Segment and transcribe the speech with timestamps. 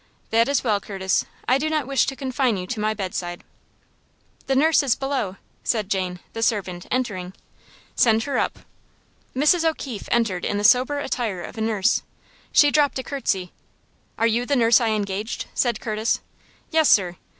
[0.31, 1.25] "That is well, Curtis.
[1.47, 3.43] I do not wish to confine you to my bedside."
[4.47, 7.33] "The nurse is below," said Jane, the servant, entering.
[7.95, 8.61] "Send her up."
[9.35, 9.63] Mrs.
[9.63, 12.01] O'Keefe entered in the sober attire of a nurse.
[12.51, 13.51] She dropped a curtsey.
[14.17, 16.19] "Are you the nurse I engaged?" said Curtis.
[16.71, 17.17] "Yes, sir."